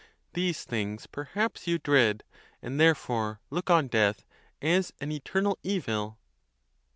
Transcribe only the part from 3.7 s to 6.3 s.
death as an eternal evil.